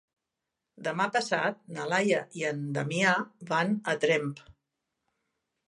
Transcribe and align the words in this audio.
Demà 0.87 1.05
passat 1.17 1.59
na 1.75 1.85
Laia 1.91 2.23
i 2.41 2.47
en 2.53 2.63
Damià 2.79 3.13
van 3.53 3.77
a 3.93 3.95
Tremp. 4.07 4.35